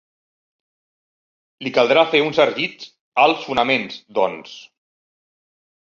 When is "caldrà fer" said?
1.77-2.23